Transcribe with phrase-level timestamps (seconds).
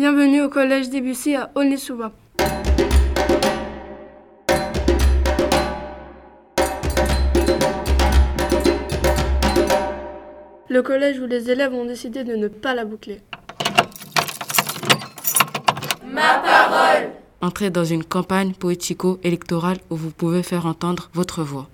[0.00, 2.12] Bienvenue au collège Debussy à Aulnay-sous-Bois.
[10.68, 13.20] Le collège où les élèves ont décidé de ne pas la boucler.
[16.04, 17.10] Ma parole
[17.40, 21.68] Entrez dans une campagne poético-électorale où vous pouvez faire entendre votre voix.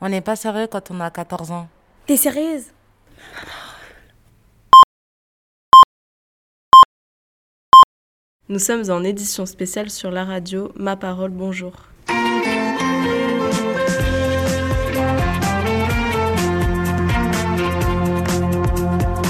[0.00, 1.68] On n'est pas sérieux quand on a 14 ans.
[2.08, 2.64] T'es sérieuse?
[8.50, 11.72] Nous sommes en édition spéciale sur la radio Ma Parole Bonjour.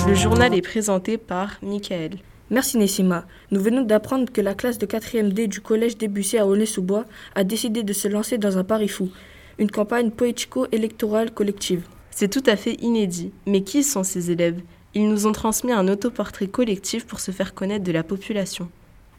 [0.08, 2.12] Le journal est présenté par Michael.
[2.48, 3.26] Merci Nessima.
[3.50, 7.44] Nous venons d'apprendre que la classe de 4e D du collège Debussy à Aulnay-sous-Bois a
[7.44, 9.10] décidé de se lancer dans un pari fou,
[9.58, 11.84] une campagne poético-électorale collective.
[12.10, 13.32] C'est tout à fait inédit.
[13.46, 14.62] Mais qui sont ces élèves?
[14.94, 18.70] Ils nous ont transmis un autoportrait collectif pour se faire connaître de la population.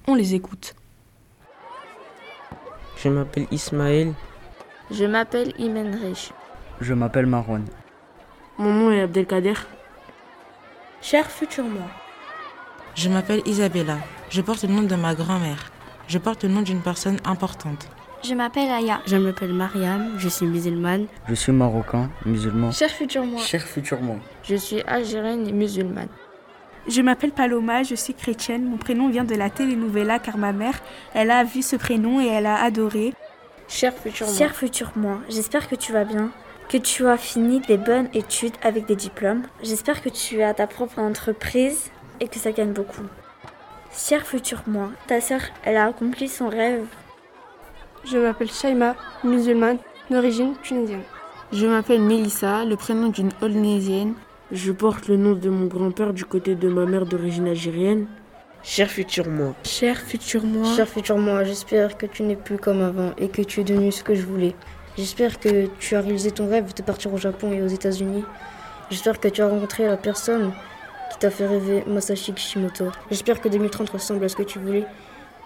[0.07, 0.73] On les écoute.
[2.97, 4.13] Je m'appelle Ismaël.
[4.89, 6.31] Je m'appelle Imen Rich.
[6.81, 7.65] Je m'appelle Marwan.
[8.57, 9.53] Mon nom est Abdelkader.
[11.01, 11.87] Cher futur moi.
[12.95, 13.97] Je m'appelle Isabella.
[14.29, 15.71] Je porte le nom de ma grand-mère.
[16.07, 17.87] Je porte le nom d'une personne importante.
[18.23, 19.01] Je m'appelle Aya.
[19.07, 21.07] Je m'appelle Mariam, je suis musulmane.
[21.27, 22.71] Je suis marocain, musulman.
[22.71, 23.41] Cher futur moi.
[23.41, 24.17] Cher futur moi.
[24.43, 26.09] Je suis algérienne et musulmane.
[26.87, 28.65] Je m'appelle Paloma, je suis chrétienne.
[28.65, 30.79] Mon prénom vient de la telenovela car ma mère,
[31.13, 33.13] elle a vu ce prénom et elle a adoré.
[33.67, 34.35] Cher futur moi.
[34.35, 36.31] Cher futur moi, j'espère que tu vas bien,
[36.69, 39.43] que tu as fini des bonnes études avec des diplômes.
[39.61, 43.05] J'espère que tu as ta propre entreprise et que ça gagne beaucoup.
[43.93, 46.85] Cher futur moi, ta sœur, elle a accompli son rêve.
[48.03, 49.77] Je m'appelle Shaima, musulmane,
[50.09, 51.03] d'origine tunisienne.
[51.53, 54.15] Je m'appelle Melissa, le prénom d'une Aulnaisienne.
[54.51, 58.07] Je porte le nom de mon grand-père du côté de ma mère d'origine algérienne.
[58.63, 59.55] Cher futur moi.
[59.63, 60.75] Cher futur moi.
[60.75, 63.93] Cher futur moi, j'espère que tu n'es plus comme avant et que tu es devenu
[63.93, 64.53] ce que je voulais.
[64.97, 68.25] J'espère que tu as réalisé ton rêve de partir au Japon et aux États-Unis.
[68.89, 70.51] J'espère que tu as rencontré la personne
[71.11, 72.91] qui t'a fait rêver, Masashi Kishimoto.
[73.09, 74.85] J'espère que 2030 ressemble à ce que tu voulais.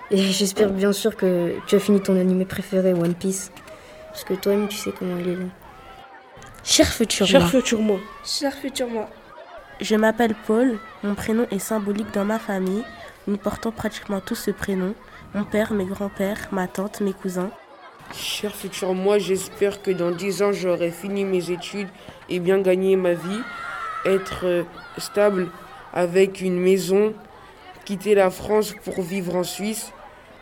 [0.10, 3.52] Et j'espère bien sûr que tu as fini ton animé préféré, One Piece.
[4.10, 5.52] Parce que toi-même, tu sais comment il est long.
[6.66, 7.50] Cher futur Cher moi.
[7.50, 8.00] futur moi.
[8.26, 9.08] Cher futur moi.
[9.80, 10.80] Je m'appelle Paul.
[11.04, 12.84] Mon prénom est symbolique dans ma famille.
[13.28, 14.96] Nous portons pratiquement tous ce prénom.
[15.36, 17.52] Mon père, mes grands-pères, ma tante, mes cousins.
[18.16, 21.90] Cher futur moi, j'espère que dans 10 ans, j'aurai fini mes études
[22.30, 23.42] et bien gagné ma vie.
[24.06, 24.64] Être euh,
[24.98, 25.50] stable
[25.94, 27.14] avec une maison,
[27.86, 29.92] quitter la France pour vivre en Suisse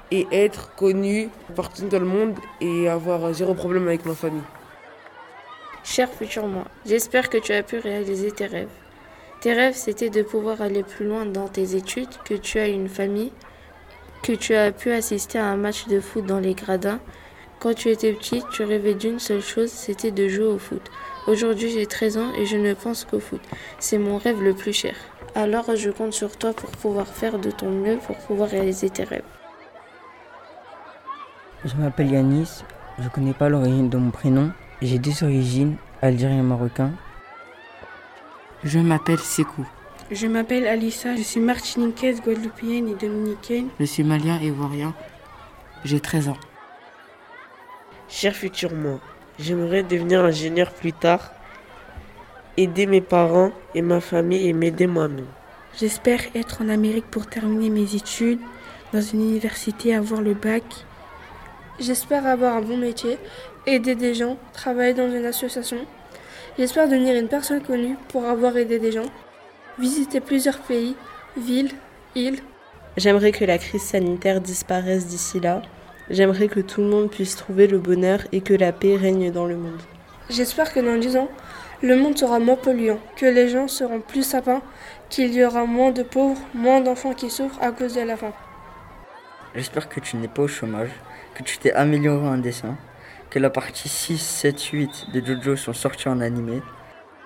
[0.09, 4.41] et être connu partout dans le monde et avoir zéro problème avec ma famille.
[5.83, 8.69] Cher futur moi, j'espère que tu as pu réaliser tes rêves.
[9.41, 12.87] Tes rêves, c'était de pouvoir aller plus loin dans tes études, que tu as une
[12.87, 13.33] famille,
[14.21, 17.01] que tu as pu assister à un match de foot dans les gradins.
[17.59, 20.89] Quand tu étais petit, tu rêvais d'une seule chose, c'était de jouer au foot.
[21.27, 23.41] Aujourd'hui, j'ai 13 ans et je ne pense qu'au foot.
[23.79, 24.95] C'est mon rêve le plus cher.
[25.35, 29.03] Alors, je compte sur toi pour pouvoir faire de ton mieux pour pouvoir réaliser tes
[29.03, 29.23] rêves.
[31.65, 32.63] Je m'appelle Yanis,
[32.99, 34.51] je connais pas l'origine de mon prénom.
[34.83, 36.91] J'ai deux origines, algérien et marocain.
[38.65, 39.65] Je m'appelle Sekou.
[40.11, 43.69] Je m'appelle Alissa, je suis martiniquaise, guadeloupéenne et dominicaine.
[43.79, 44.93] Je suis malien et ivoirien.
[45.85, 46.37] J'ai 13 ans.
[48.09, 48.99] Cher futur moi,
[49.39, 51.31] j'aimerais devenir ingénieur plus tard,
[52.57, 55.27] aider mes parents et ma famille et m'aider moi-même.
[55.79, 58.41] J'espère être en Amérique pour terminer mes études,
[58.91, 60.65] dans une université, avoir le bac.
[61.79, 63.17] J'espère avoir un bon métier,
[63.65, 65.77] aider des gens, travailler dans une association.
[66.57, 69.09] J'espère devenir une personne connue pour avoir aidé des gens,
[69.79, 70.95] visiter plusieurs pays,
[71.37, 71.71] villes,
[72.15, 72.39] îles.
[72.97, 75.61] J'aimerais que la crise sanitaire disparaisse d'ici là.
[76.09, 79.45] J'aimerais que tout le monde puisse trouver le bonheur et que la paix règne dans
[79.45, 79.81] le monde.
[80.29, 81.29] J'espère que dans 10 ans,
[81.81, 84.61] le monde sera moins polluant, que les gens seront plus sapins,
[85.09, 88.33] qu'il y aura moins de pauvres, moins d'enfants qui souffrent à cause de la faim.
[89.55, 90.91] J'espère que tu n'es pas au chômage,
[91.35, 92.77] que tu t'es amélioré en dessin,
[93.33, 96.61] que la partie 6, 7, 8 de Jojo sont sortis en animé.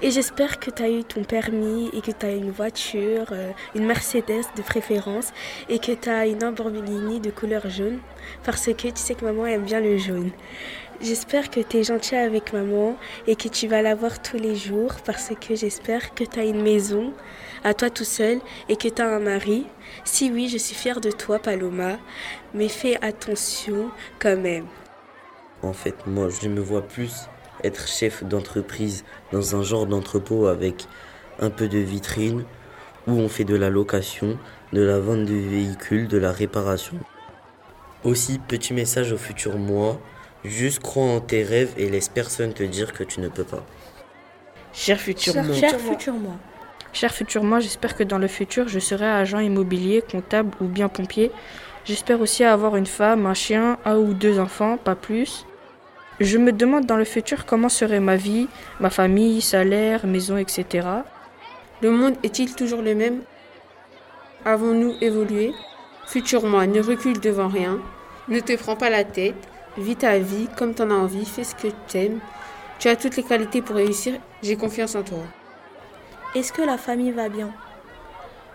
[0.01, 3.51] Et j'espère que tu as eu ton permis et que tu as une voiture, euh,
[3.75, 5.33] une Mercedes de préférence,
[5.68, 8.00] et que tu as une Lamborghini de couleur jaune,
[8.45, 10.31] parce que tu sais que maman aime bien le jaune.
[11.01, 12.95] J'espère que tu es gentil avec maman
[13.27, 16.45] et que tu vas la voir tous les jours, parce que j'espère que tu as
[16.45, 17.12] une maison
[17.65, 18.39] à toi tout seul
[18.69, 19.65] et que tu as un mari.
[20.06, 21.98] Si oui, je suis fière de toi, Paloma,
[22.54, 24.68] mais fais attention quand même.
[25.63, 27.27] En fait, moi, je me vois plus
[27.63, 30.88] être chef d'entreprise dans un genre d'entrepôt avec
[31.39, 32.44] un peu de vitrine
[33.07, 34.38] où on fait de la location,
[34.74, 36.98] de la vente de véhicules, de la réparation.
[38.04, 40.00] Aussi, petit message au futur moi,
[40.44, 43.65] juste crois en tes rêves et laisse personne te dire que tu ne peux pas.
[44.74, 45.56] Cher futur moi.
[45.56, 46.33] Cher futur moi.
[46.94, 50.88] Cher futur moi, j'espère que dans le futur, je serai agent immobilier, comptable ou bien
[50.88, 51.31] pompier.
[51.88, 55.45] J'espère aussi avoir une femme, un chien, un ou deux enfants, pas plus.
[56.19, 58.50] Je me demande dans le futur comment serait ma vie,
[58.81, 60.86] ma famille, salaire, maison, etc.
[61.81, 63.22] Le monde est-il toujours le même?
[64.44, 65.54] Avons-nous évolué?
[66.07, 67.80] Futur moi, ne recule devant rien.
[68.28, 69.48] Ne te prends pas la tête.
[69.78, 71.24] Vis ta vie comme t'en as envie.
[71.24, 72.19] Fais ce que t'aimes.
[72.80, 74.16] Tu as toutes les qualités pour réussir.
[74.44, 75.24] J'ai confiance en toi.
[76.36, 77.50] Est-ce que la famille va bien?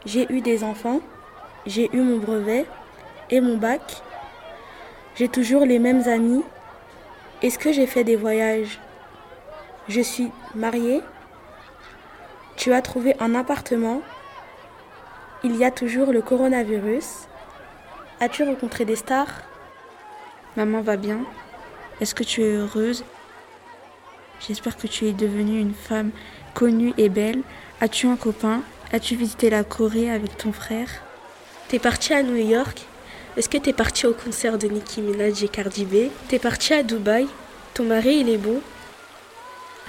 [0.05, 1.01] J'ai eu des enfants.
[1.65, 2.67] J'ai eu mon brevet
[3.33, 4.03] et mon bac.
[5.17, 6.45] J'ai toujours les mêmes amis.
[7.43, 8.79] Est-ce que j'ai fait des voyages?
[9.89, 11.01] Je suis mariée.
[12.57, 14.03] Tu as trouvé un appartement.
[15.43, 17.27] Il y a toujours le coronavirus.
[18.21, 19.43] As-tu rencontré des stars?
[20.57, 21.21] Maman va bien
[22.01, 23.03] Est-ce que tu es heureuse?
[24.47, 26.11] J'espère que tu es devenue une femme
[26.55, 27.43] connue et belle.
[27.81, 28.61] As-tu un copain?
[28.93, 30.91] As-tu visité la Corée avec ton frère?
[31.69, 32.87] T'es partie à New York?
[33.35, 36.11] Est-ce que t'es partie au concert de Nicki Minaj et Cardi B?
[36.29, 37.27] T'es partie à Dubaï?
[37.73, 38.61] Ton mari, il est beau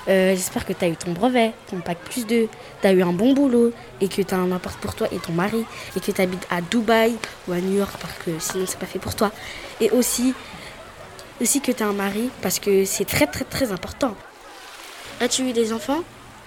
[0.08, 2.48] euh, J'espère que t'as eu ton brevet, ton pack plus 2,
[2.82, 5.66] t'as eu un bon boulot et que t'as un appart pour toi et ton mari
[5.94, 7.18] et que t'habites à Dubaï
[7.50, 9.30] ou à New York parce que sinon c'est pas fait pour toi.
[9.82, 10.34] Et aussi,
[11.42, 14.16] aussi que t'as un mari parce que c'est très très très important.
[15.20, 16.04] As-tu eu des enfants?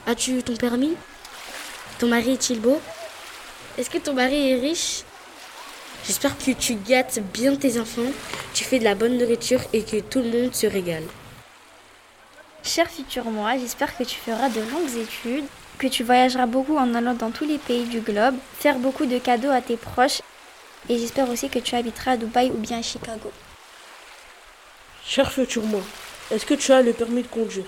[0.07, 0.95] As-tu eu ton permis?
[1.99, 2.81] Ton mari est-il beau?
[3.77, 5.03] Est-ce que ton mari est riche?
[6.07, 8.13] J'espère que tu gâtes bien tes enfants,
[8.55, 11.03] tu fais de la bonne nourriture et que tout le monde se régale.
[12.63, 15.45] Cher futur moi, j'espère que tu feras de longues études,
[15.79, 19.19] que tu voyageras beaucoup en allant dans tous les pays du globe, faire beaucoup de
[19.19, 20.23] cadeaux à tes proches
[20.89, 23.33] et j'espère aussi que tu habiteras à Dubaï ou bien à Chicago.
[25.05, 25.83] Cher futur moi,
[26.31, 27.67] est-ce que tu as le permis de conduire?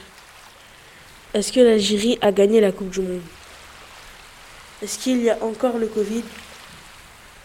[1.35, 3.21] Est-ce que l'Algérie a gagné la Coupe du Monde?
[4.81, 6.23] Est-ce qu'il y a encore le Covid?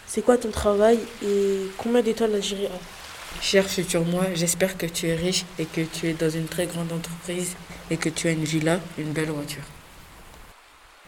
[0.06, 5.08] C'est quoi ton travail et combien d'étoiles l'Algérie a Cher futur moi, j'espère que tu
[5.08, 7.56] es riche et que tu es dans une très grande entreprise
[7.90, 9.64] et que tu as une villa, une belle voiture.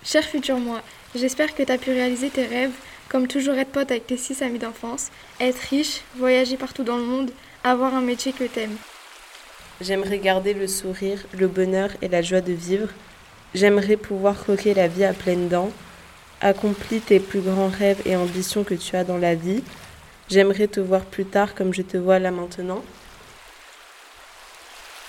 [0.05, 0.83] Cher futur moi,
[1.15, 2.75] j'espère que tu as pu réaliser tes rêves,
[3.09, 5.09] comme toujours être pote avec tes six amis d'enfance,
[5.41, 7.31] être riche, voyager partout dans le monde,
[7.65, 8.77] avoir un métier que t'aimes.
[9.81, 12.89] J'aimerais garder le sourire, le bonheur et la joie de vivre.
[13.55, 15.71] J'aimerais pouvoir croquer la vie à pleines dents.
[16.41, 19.63] Accomplis tes plus grands rêves et ambitions que tu as dans la vie.
[20.29, 22.83] J'aimerais te voir plus tard comme je te vois là maintenant.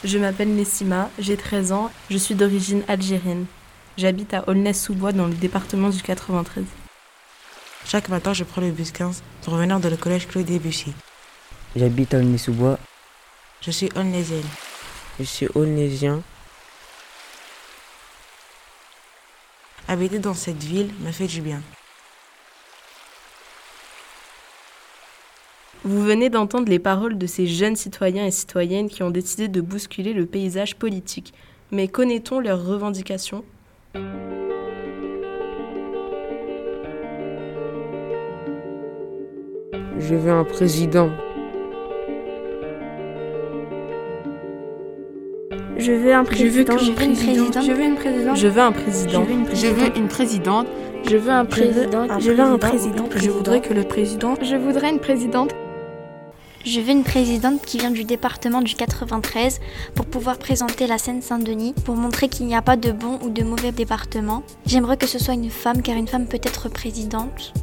[0.03, 3.45] Je m'appelle Nessima, j'ai 13 ans, je suis d'origine algérienne.
[3.97, 6.63] J'habite à Aulnay-sous-Bois dans le département du 93.
[7.83, 10.93] Chaque matin, je prends le bus 15 pour venir dans le collège Claude Debussy.
[11.75, 12.77] J'habite à Aulnay-sous-Bois.
[13.61, 14.45] Je suis aulnaisienne.
[15.19, 16.21] Je suis aulnaisien.
[19.89, 21.61] Habiter dans cette ville me fait du bien.
[25.85, 29.61] Vous venez d'entendre les paroles de ces jeunes citoyens et citoyennes qui ont décidé de
[29.61, 31.33] bousculer le paysage politique.
[31.71, 33.45] Mais connaît-on leurs revendications?
[39.99, 41.09] Je veux un président.
[45.79, 46.77] Je veux un président.
[46.77, 47.63] Je veux une présidente.
[47.63, 48.35] Je veux une présidente.
[48.35, 49.25] Je veux un président.
[49.53, 50.67] Je veux une présidente.
[51.07, 52.19] Je veux un président.
[52.19, 53.05] Je veux un président.
[53.15, 54.33] Je voudrais que le président.
[54.41, 55.51] Je voudrais une présidente.
[56.65, 59.59] Je veux une présidente qui vient du département du 93
[59.93, 63.43] pour pouvoir présenter la Seine-Saint-Denis, pour montrer qu'il n'y a pas de bon ou de
[63.43, 64.43] mauvais département.
[64.65, 67.53] J'aimerais que ce soit une femme car une femme peut être présidente.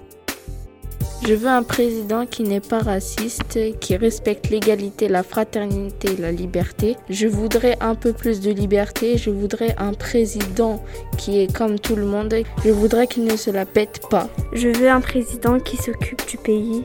[1.23, 6.97] Je veux un président qui n'est pas raciste, qui respecte l'égalité, la fraternité la liberté.
[7.09, 9.17] Je voudrais un peu plus de liberté.
[9.17, 10.83] Je voudrais un président
[11.17, 12.35] qui est comme tout le monde.
[12.65, 14.29] Je voudrais qu'il ne se la pète pas.
[14.53, 16.85] Je veux un président qui s'occupe du pays.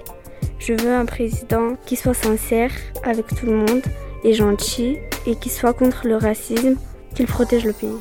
[0.57, 2.71] Je veux un président qui soit sincère
[3.03, 3.81] avec tout le monde
[4.24, 6.75] et gentil et qui soit contre le racisme,
[7.15, 7.98] qu'il protège le pays.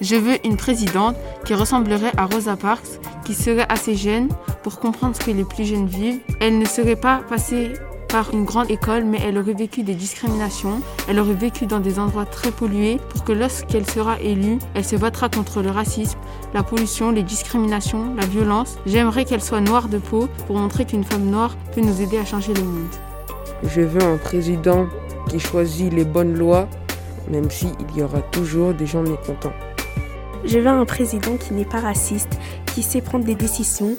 [0.00, 4.28] Je veux une présidente qui ressemblerait à Rosa Parks, qui serait assez jeune
[4.62, 6.20] pour comprendre ce que les plus jeunes vivent.
[6.40, 7.72] Elle ne serait pas passée
[8.08, 10.80] par une grande école, mais elle aurait vécu des discriminations.
[11.06, 14.96] Elle aurait vécu dans des endroits très pollués pour que lorsqu'elle sera élue, elle se
[14.96, 16.18] battra contre le racisme,
[16.54, 18.78] la pollution, les discriminations, la violence.
[18.86, 22.24] J'aimerais qu'elle soit noire de peau pour montrer qu'une femme noire peut nous aider à
[22.24, 22.88] changer le monde.
[23.62, 24.86] Je veux un président
[25.28, 26.68] qui choisit les bonnes lois,
[27.28, 29.52] même s'il y aura toujours des gens mécontents.
[30.44, 32.38] Je veux un président qui n'est pas raciste,
[32.74, 33.96] qui sait prendre des décisions,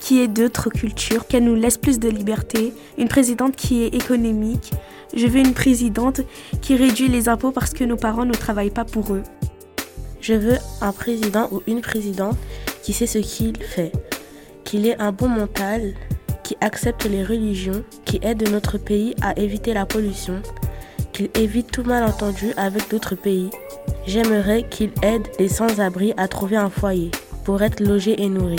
[0.00, 4.72] qui est d'autres cultures, qu'elle nous laisse plus de liberté, une présidente qui est économique.
[5.14, 6.20] Je veux une présidente
[6.60, 9.22] qui réduit les impôts parce que nos parents ne travaillent pas pour eux.
[10.20, 12.36] Je veux un président ou une présidente
[12.82, 13.92] qui sait ce qu'il fait,
[14.64, 15.94] qu'il ait un bon mental,
[16.42, 20.42] qui accepte les religions, qui aide notre pays à éviter la pollution,
[21.12, 23.50] qu'il évite tout malentendu avec d'autres pays.
[24.06, 27.10] J'aimerais qu'il aide les sans-abri à trouver un foyer
[27.44, 28.56] pour être logés et nourris,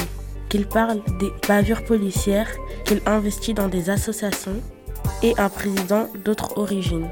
[0.50, 2.50] qu'il parle des bavures policières,
[2.84, 4.62] qu'il investit dans des associations
[5.22, 7.08] et un président d'autre origine.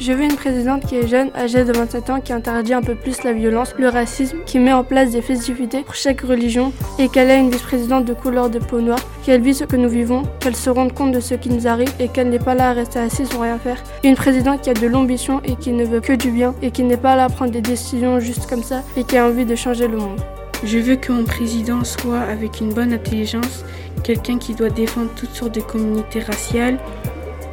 [0.00, 2.94] Je veux une présidente qui est jeune, âgée de 27 ans, qui interdit un peu
[2.94, 7.08] plus la violence, le racisme, qui met en place des festivités pour chaque religion et
[7.08, 10.22] qu'elle ait une vice-présidente de couleur de peau noire, qu'elle vit ce que nous vivons,
[10.38, 12.72] qu'elle se rende compte de ce qui nous arrive et qu'elle n'est pas là à
[12.74, 13.82] rester assise sans rien faire.
[14.04, 16.82] Une présidente qui a de l'ambition et qui ne veut que du bien et qui
[16.82, 19.56] n'est pas là à prendre des décisions juste comme ça et qui a envie de
[19.56, 20.20] changer le monde.
[20.62, 23.64] Je veux que mon président soit avec une bonne intelligence,
[24.02, 26.78] quelqu'un qui doit défendre toutes sortes de communautés raciales,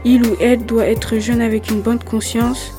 [0.04, 2.74] il ou elle doit être jeune avec une bonne conscience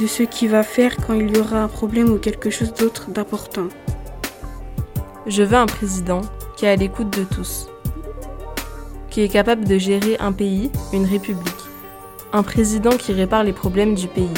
[0.00, 3.10] de ce qu'il va faire quand il y aura un problème ou quelque chose d'autre
[3.10, 3.68] d'important.
[5.26, 6.22] Je veux un président
[6.56, 7.68] qui est à l'écoute de tous,
[9.18, 11.42] qui est capable de gérer un pays, une république,
[12.32, 14.30] un président qui répare les problèmes du pays.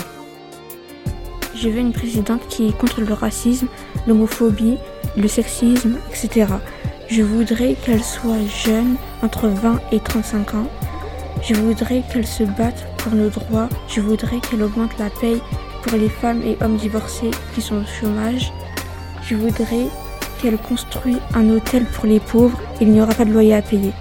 [1.55, 3.67] Je veux une présidente qui est contre le racisme,
[4.07, 4.79] l'homophobie,
[5.19, 6.47] le sexisme, etc.
[7.11, 10.67] Je voudrais qu'elle soit jeune, entre 20 et 35 ans,
[11.43, 13.69] je voudrais qu'elle se batte pour nos droits.
[13.87, 15.43] Je voudrais qu'elle augmente la paye
[15.83, 18.51] pour les femmes et hommes divorcés qui sont au chômage.
[19.25, 19.89] Je voudrais
[20.41, 22.59] qu'elle construise un hôtel pour les pauvres.
[22.81, 23.93] Il n'y aura pas de loyer à payer.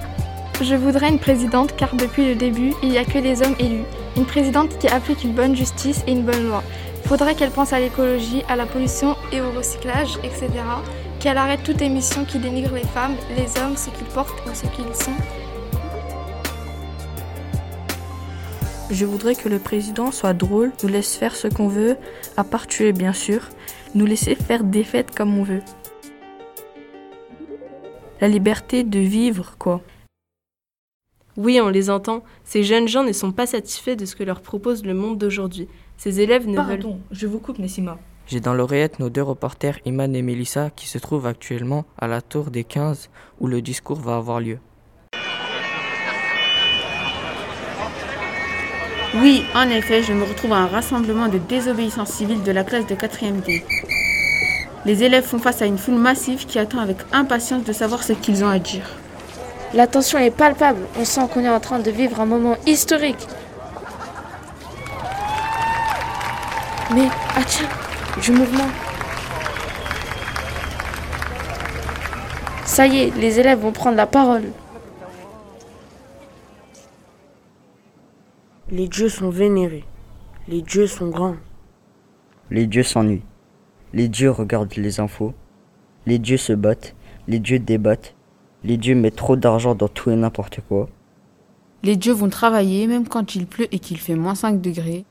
[0.61, 3.85] Je voudrais une présidente car depuis le début, il n'y a que des hommes élus.
[4.17, 6.63] Une présidente qui applique une bonne justice et une bonne loi.
[7.05, 10.49] Faudrait qu'elle pense à l'écologie, à la pollution et au recyclage, etc.
[11.19, 14.63] Qu'elle arrête toute émission qui dénigre les femmes, les hommes, ce qu'ils portent ou ce
[14.75, 15.13] qu'ils sont
[18.91, 21.95] Je voudrais que le président soit drôle, nous laisse faire ce qu'on veut,
[22.35, 23.47] à part tuer bien sûr,
[23.95, 25.61] nous laisser faire des fêtes comme on veut.
[28.19, 29.81] La liberté de vivre, quoi.
[31.39, 32.21] Oui, on les entend.
[32.43, 35.69] Ces jeunes gens ne sont pas satisfaits de ce que leur propose le monde d'aujourd'hui.
[35.95, 36.97] Ces élèves ne Pardon, veulent...
[37.11, 37.97] je vous coupe, Nessima.
[38.27, 42.21] J'ai dans l'oreillette nos deux reporters Iman et Melissa qui se trouvent actuellement à la
[42.21, 44.57] tour des 15 où le discours va avoir lieu.
[49.21, 52.85] Oui, en effet, je me retrouve à un rassemblement de désobéissance civile de la classe
[52.85, 53.63] de 4e D.
[54.83, 58.11] Les élèves font face à une foule massive qui attend avec impatience de savoir ce
[58.11, 58.89] qu'ils ont à dire.
[59.73, 63.27] La tension est palpable, on sent qu'on est en train de vivre un moment historique.
[66.91, 67.67] Mais, ah tiens,
[68.19, 68.67] du mouvement.
[72.65, 74.45] Ça y est, les élèves vont prendre la parole.
[78.71, 79.85] Les dieux sont vénérés.
[80.47, 81.37] Les dieux sont grands.
[82.49, 83.25] Les dieux s'ennuient.
[83.93, 85.33] Les dieux regardent les infos.
[86.07, 86.95] Les dieux se battent.
[87.27, 88.15] Les dieux débattent.
[88.63, 90.89] Les dieux mettent trop d'argent dans tout et n'importe quoi.
[91.83, 95.05] Les dieux vont travailler même quand il pleut et qu'il fait moins 5 degrés.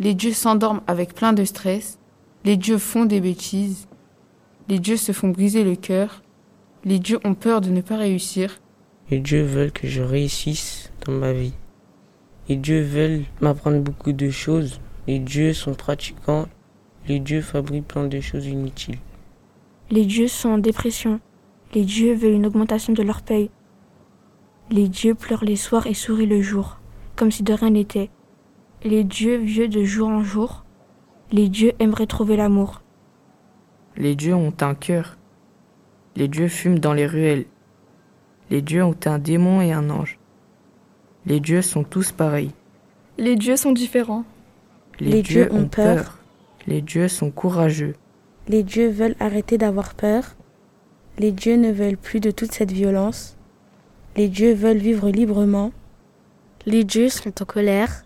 [0.00, 1.98] Les dieux s'endorment avec plein de stress.
[2.44, 3.88] Les dieux font des bêtises.
[4.68, 6.22] Les dieux se font briser le cœur.
[6.84, 8.60] Les dieux ont peur de ne pas réussir.
[9.10, 11.54] Les dieux veulent que je réussisse dans ma vie.
[12.48, 14.80] Les dieux veulent m'apprendre beaucoup de choses.
[15.06, 16.46] Les dieux sont pratiquants.
[17.08, 18.98] Les dieux fabriquent plein de choses inutiles.
[19.90, 21.20] Les dieux sont en dépression.
[21.74, 23.50] Les dieux veulent une augmentation de leur paye.
[24.70, 26.78] Les dieux pleurent les soirs et sourient le jour,
[27.16, 28.10] comme si de rien n'était.
[28.84, 30.64] Les dieux vieux de jour en jour.
[31.30, 32.82] Les dieux aimeraient trouver l'amour.
[33.96, 35.18] Les dieux ont un cœur.
[36.16, 37.46] Les dieux fument dans les ruelles.
[38.50, 40.18] Les dieux ont un démon et un ange.
[41.26, 42.52] Les dieux sont tous pareils.
[43.18, 44.24] Les dieux sont différents.
[45.00, 46.18] Les, Les dieux, dieux ont peur.
[46.66, 47.94] Les dieux sont courageux.
[48.48, 50.36] Les dieux veulent arrêter d'avoir peur.
[51.18, 53.36] Les dieux ne veulent plus de toute cette violence.
[54.16, 55.72] Les dieux veulent vivre librement.
[56.64, 58.04] Les dieux sont en colère.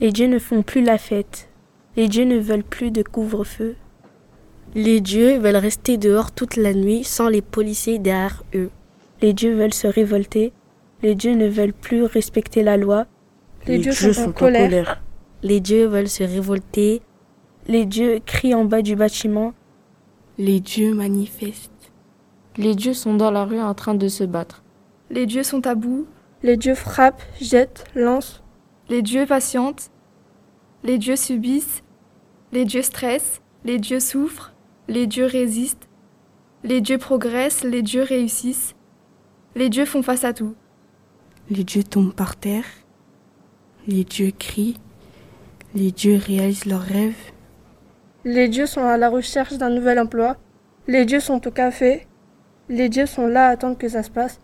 [0.00, 1.50] Les dieux ne font plus la fête.
[1.96, 3.76] Les dieux ne veulent plus de couvre-feu.
[4.74, 8.70] Les dieux veulent rester dehors toute la nuit sans les policiers derrière eux.
[9.20, 10.52] Les dieux veulent se révolter.
[11.02, 13.06] Les dieux ne veulent plus respecter la loi.
[13.66, 15.02] Les dieux sont en colère.
[15.42, 17.02] Les dieux veulent se révolter.
[17.66, 19.52] Les dieux crient en bas du bâtiment.
[20.38, 21.79] Les dieux manifestent.
[22.56, 24.62] Les dieux sont dans la rue en train de se battre.
[25.10, 26.06] Les dieux sont à bout.
[26.42, 28.42] Les dieux frappent, jettent, lancent.
[28.88, 29.90] Les dieux patientent.
[30.82, 31.82] Les dieux subissent.
[32.52, 33.40] Les dieux stressent.
[33.64, 34.54] Les dieux souffrent.
[34.88, 35.90] Les dieux résistent.
[36.62, 38.74] Les dieux progressent, les dieux réussissent,
[39.54, 40.54] les dieux font face à tout.
[41.48, 42.66] Les dieux tombent par terre,
[43.86, 44.76] les dieux crient,
[45.74, 47.32] les dieux réalisent leurs rêves.
[48.24, 50.36] Les dieux sont à la recherche d'un nouvel emploi,
[50.86, 52.06] les dieux sont au café,
[52.70, 54.40] les dieux sont là à attendre que ça se passe.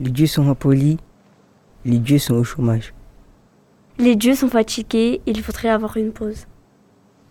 [0.00, 0.96] Les dieux sont impolis,
[1.84, 2.94] les dieux sont au chômage.
[3.98, 6.46] Les dieux sont fatigués, il faudrait avoir une pause.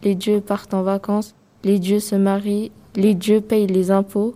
[0.03, 4.35] Les dieux partent en vacances, les dieux se marient, les dieux payent les impôts.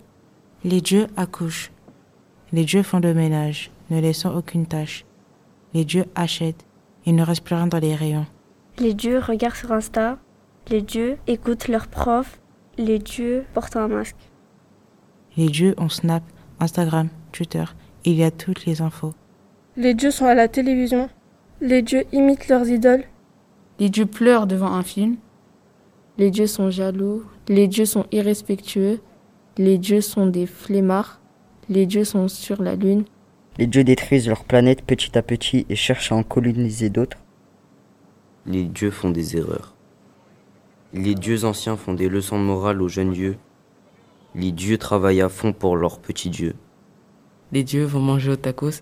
[0.64, 1.72] Les dieux accouchent.
[2.52, 5.06] Les dieux font le ménage, ne laissant aucune tâche.
[5.74, 6.66] Les dieux achètent,
[7.06, 8.26] il ne reste plus rien dans les rayons.
[8.80, 10.18] Les dieux regardent sur Insta,
[10.70, 12.40] les dieux écoutent leurs profs,
[12.78, 14.32] les dieux portent un masque.
[15.38, 16.24] Les dieux ont Snap,
[16.60, 17.64] Instagram, Twitter,
[18.04, 19.14] il y a toutes les infos.
[19.78, 21.10] Les dieux sont à la télévision,
[21.62, 23.04] les dieux imitent leurs idoles.
[23.80, 25.16] Les dieux pleurent devant un film.
[26.18, 29.00] Les dieux sont jaloux, les dieux sont irrespectueux,
[29.58, 31.22] les dieux sont des flemmards,
[31.70, 33.06] les dieux sont sur la lune.
[33.58, 37.18] Les dieux détruisent leur planète petit à petit et cherchent à en coloniser d'autres.
[38.46, 39.76] Les dieux font des erreurs.
[40.94, 43.38] Les dieux anciens font des leçons de morale aux jeunes dieux.
[44.34, 46.56] Les dieux travaillent à fond pour leurs petits dieux.
[47.52, 48.82] Les dieux vont manger au tacos.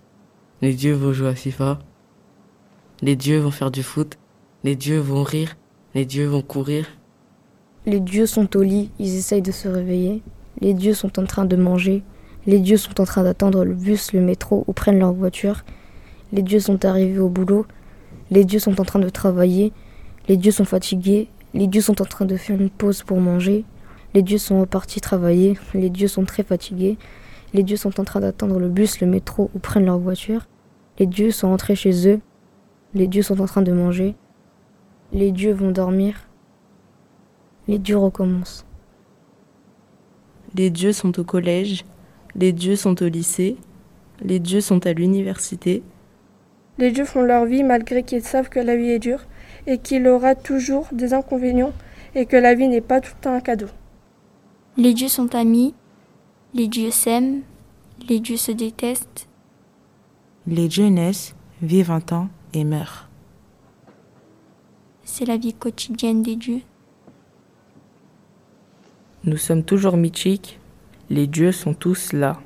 [0.61, 1.79] Les dieux vont jouer à FIFA.
[3.01, 4.19] Les dieux vont faire du foot.
[4.63, 5.57] Les dieux vont rire.
[5.95, 6.85] Les dieux vont courir.
[7.87, 10.21] Les dieux sont au lit, ils essayent de se réveiller.
[10.61, 12.03] Les dieux sont en train de manger.
[12.45, 15.63] Les dieux sont en train d'attendre le bus, le métro ou prennent leur voiture.
[16.31, 17.65] Les dieux sont arrivés au boulot.
[18.29, 19.73] Les dieux sont en train de travailler.
[20.27, 21.27] Les dieux sont fatigués.
[21.55, 23.65] Les dieux sont en train de faire une pause pour manger.
[24.13, 25.57] Les dieux sont repartis travailler.
[25.73, 26.97] Les dieux sont très fatigués.
[27.53, 30.47] Les dieux sont en train d'attendre le bus, le métro ou prennent leur voiture.
[30.97, 32.19] Les dieux sont rentrés chez eux.
[32.93, 34.15] Les dieux sont en train de manger.
[35.11, 36.27] Les dieux vont dormir.
[37.67, 38.65] Les dieux recommencent.
[40.55, 41.85] Les dieux sont au collège.
[42.35, 43.57] Les dieux sont au lycée.
[44.21, 45.83] Les dieux sont à l'université.
[46.77, 49.25] Les dieux font leur vie malgré qu'ils savent que la vie est dure
[49.67, 51.73] et qu'il aura toujours des inconvénients
[52.15, 53.67] et que la vie n'est pas tout le temps un cadeau.
[54.79, 55.73] Les dieux sont amis,
[56.53, 57.41] les dieux s'aiment,
[58.07, 59.27] les dieux se détestent.
[60.47, 63.09] Les dieux naissent, vivent un temps et meurent.
[65.03, 66.61] C'est la vie quotidienne des dieux.
[69.25, 70.61] Nous sommes toujours mythiques,
[71.09, 72.39] les dieux sont tous là.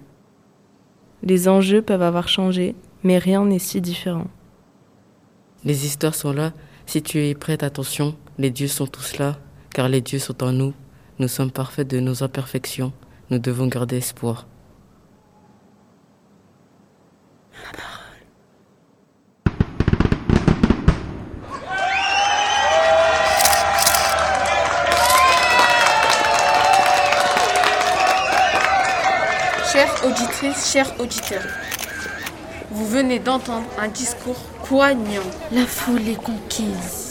[1.21, 4.25] Les enjeux peuvent avoir changé, mais rien n'est si différent.
[5.63, 6.51] Les histoires sont là,
[6.87, 9.37] si tu es prête, attention, les dieux sont tous là,
[9.69, 10.73] car les dieux sont en nous.
[11.23, 12.91] Nous sommes parfaits de nos imperfections,
[13.29, 14.45] nous devons garder espoir.
[29.71, 31.41] Chères auditrices, chers auditeurs,
[32.69, 35.21] vous venez d'entendre un discours poignant.
[35.53, 37.02] La foule est conquise.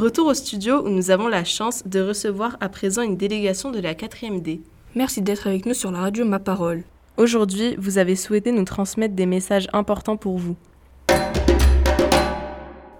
[0.00, 3.80] Retour au studio où nous avons la chance de recevoir à présent une délégation de
[3.80, 4.62] la 4e D.
[4.94, 6.84] Merci d'être avec nous sur la radio Ma Parole.
[7.18, 10.56] Aujourd'hui, vous avez souhaité nous transmettre des messages importants pour vous.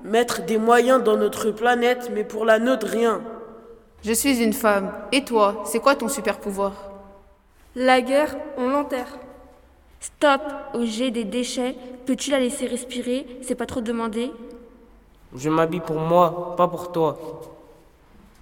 [0.05, 3.23] Mettre des moyens dans notre planète, mais pour la nôtre, rien.
[4.05, 4.93] Je suis une femme.
[5.11, 6.91] Et toi, c'est quoi ton super pouvoir
[7.75, 9.19] La guerre, on l'enterre.
[10.01, 10.43] Stop
[10.75, 11.77] au jet des déchets.
[12.05, 13.27] Peux-tu la laisser respirer?
[13.41, 14.31] C'est pas trop demandé.
[15.35, 17.19] Je m'habille pour moi, pas pour toi.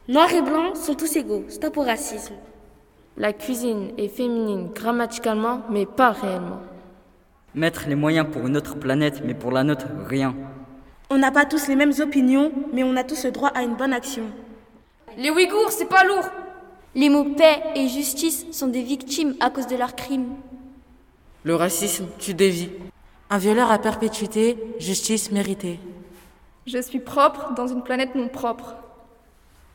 [0.08, 1.44] Noir et blanc sont tous égaux.
[1.48, 2.34] Stop au racisme.
[3.18, 6.60] La cuisine est féminine grammaticalement, mais pas réellement.
[7.54, 10.34] Mettre les moyens pour une autre planète, mais pour la nôtre, rien.
[11.10, 13.74] On n'a pas tous les mêmes opinions, mais on a tous le droit à une
[13.74, 14.24] bonne action.
[15.16, 16.28] Les Ouïghours, c'est pas lourd
[16.94, 20.28] Les mots paix et justice sont des victimes à cause de leurs crimes.
[21.42, 22.70] Le racisme tue des vies.
[23.30, 25.80] Un violeur à perpétuité, justice méritée.
[26.70, 28.74] Je suis propre dans une planète non propre.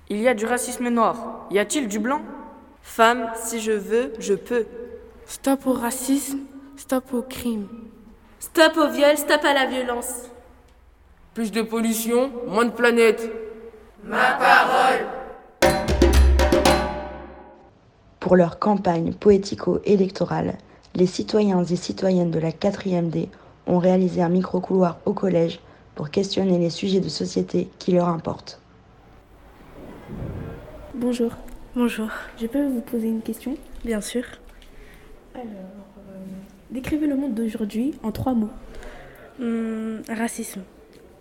[0.09, 1.47] Il y a du racisme noir.
[1.49, 2.21] Y a-t-il du blanc?
[2.83, 4.67] Femme, si je veux, je peux.
[5.25, 6.41] Stop au racisme,
[6.77, 7.67] stop au crime.
[8.39, 10.29] Stop au viol, stop à la violence.
[11.33, 13.27] Plus de pollution, moins de planète.
[14.03, 15.07] Ma parole
[18.19, 20.59] Pour leur campagne poético-électorale,
[20.93, 23.29] les citoyens et citoyennes de la 4e D
[23.65, 25.59] ont réalisé un micro-couloir au collège
[25.95, 28.59] pour questionner les sujets de société qui leur importent.
[30.95, 31.31] Bonjour.
[31.75, 32.09] Bonjour.
[32.39, 33.55] Je peux vous poser une question?
[33.83, 34.23] Bien sûr.
[35.35, 36.17] Alors, euh,
[36.71, 38.51] décrivez le monde d'aujourd'hui en trois mots.
[39.39, 40.61] Hum, racisme,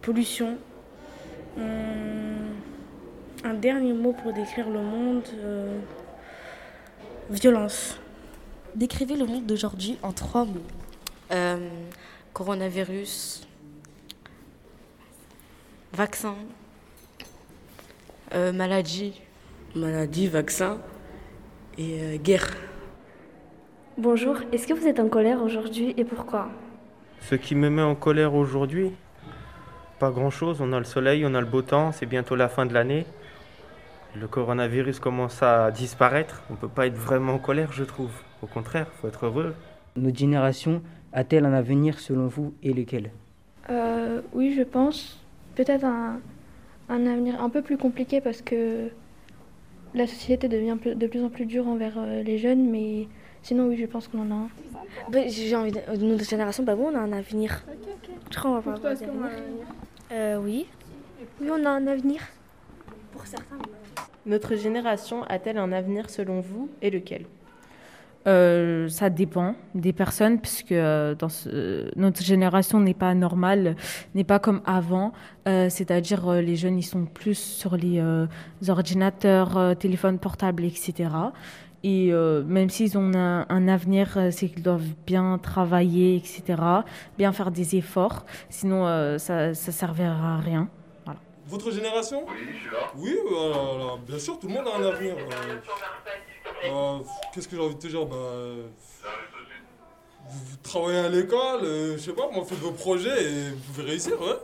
[0.03, 0.59] pollution,
[1.57, 1.63] hum,
[3.45, 5.25] Un dernier mot pour décrire le monde.
[5.39, 5.79] euh,
[7.31, 7.99] Violence.
[8.77, 10.61] Décrivez le monde d'aujourd'hui en trois mots.
[11.33, 11.69] Euh,
[12.35, 13.47] coronavirus,
[15.93, 16.35] vaccin,
[18.35, 19.21] euh, maladie.
[19.75, 20.79] Maladie, vaccin
[21.79, 22.47] et euh, guerre.
[23.97, 26.49] Bonjour, est-ce que vous êtes en colère aujourd'hui et pourquoi?
[27.21, 28.91] Ce qui me met en colère aujourd'hui,
[29.99, 30.61] pas grand-chose.
[30.61, 33.07] On a le soleil, on a le beau temps, c'est bientôt la fin de l'année.
[34.15, 36.43] Le coronavirus commence à disparaître.
[36.51, 38.13] On ne peut pas être vraiment en colère, je trouve.
[38.43, 39.55] Au contraire, il faut être heureux.
[39.97, 43.11] Notre génération a-t-elle un avenir selon vous et lequel?
[43.71, 45.22] Euh, oui, je pense.
[45.55, 46.21] Peut-être un,
[46.89, 48.89] un avenir un peu plus compliqué parce que
[49.95, 53.07] la société devient plus- de plus en plus dure envers euh, les jeunes, mais
[53.43, 54.49] sinon, oui, je pense qu'on en a un.
[55.11, 55.81] Bah, J'ai envie de...
[56.01, 57.63] Notre génération, bah bon, on a un avenir.
[58.31, 59.67] Je crois qu'on va pas avoir d'avenir.
[60.13, 60.67] Euh, oui.
[61.41, 62.21] Oui, on a un avenir.
[63.13, 63.59] Pour certains.
[64.25, 67.27] Notre génération a-t-elle un avenir selon vous et lequel?
[68.29, 73.75] Euh, ça dépend des personnes, puisque euh, dans ce- notre génération n'est pas normale,
[74.15, 75.13] n'est pas comme avant.
[75.49, 78.27] Euh, C'est-à-dire, euh, les jeunes, ils sont plus sur les euh,
[78.69, 81.11] ordinateurs, euh, téléphones portables, etc.
[81.85, 86.63] Et euh, même s'ils ont un, un avenir, euh, c'est qu'ils doivent bien travailler, etc.,
[87.19, 88.25] bien faire des efforts.
[88.51, 90.69] Sinon, euh, ça ne servira à rien.
[91.05, 91.19] Voilà.
[91.49, 92.23] Votre génération?
[92.29, 92.79] Oui, je suis là.
[92.97, 95.17] Oui, euh, alors, bien sûr, tout le monde a un avenir.
[96.65, 96.99] Euh.
[97.33, 98.67] Qu'est-ce que j'ai envie de te dire bah, euh,
[100.29, 103.73] vous, vous travaillez à l'école, euh, je sais pas, moi, faites vos projets et vous
[103.73, 104.37] pouvez réussir, ouais.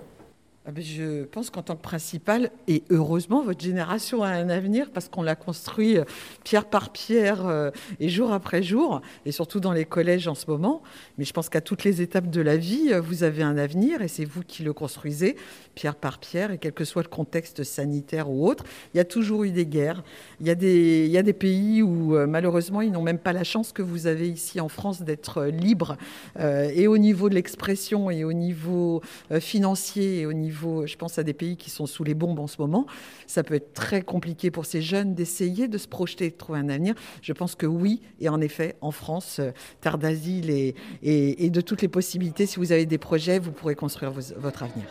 [0.68, 4.90] Ah ben, Je pense qu'en tant que principal, et heureusement, votre génération a un avenir
[4.90, 6.04] parce qu'on l'a construit euh,
[6.44, 10.44] pierre par pierre euh, et jour après jour, et surtout dans les collèges en ce
[10.46, 10.82] moment.
[11.16, 14.02] Mais je pense qu'à toutes les étapes de la vie, euh, vous avez un avenir
[14.02, 15.36] et c'est vous qui le construisez
[15.74, 16.50] pierre par pierre.
[16.50, 19.64] Et quel que soit le contexte sanitaire ou autre, il y a toujours eu des
[19.64, 20.02] guerres.
[20.38, 24.06] Il y a des, pays où malheureusement, ils n'ont même pas la chance que vous
[24.06, 25.96] avez ici en France d'être libre,
[26.38, 29.02] et au niveau de l'expression, et au niveau
[29.40, 32.46] financier, et au niveau, je pense à des pays qui sont sous les bombes en
[32.46, 32.86] ce moment,
[33.26, 36.68] ça peut être très compliqué pour ces jeunes d'essayer de se projeter, de trouver un
[36.68, 36.94] avenir.
[37.22, 41.82] Je pense que oui, et en effet, en France, euh, terre d'asile et, de toutes
[41.82, 44.84] les possibilités, si vous avez des projets, vous pourrez construire votre avenir.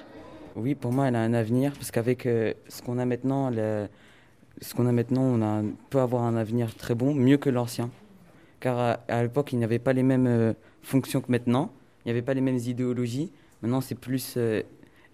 [0.56, 4.74] Oui, pour moi, elle a un avenir parce qu'avec euh, ce qu'on a maintenant, ce
[4.74, 7.92] qu'on a maintenant, on peut avoir un avenir très bon, mieux que l'ancien.
[8.60, 11.72] Car à, l'époque, il n'y avait pas les mêmes euh, fonctions que maintenant,
[12.04, 13.32] il n'y avait pas les mêmes idéologies.
[13.62, 14.38] Maintenant, c'est plus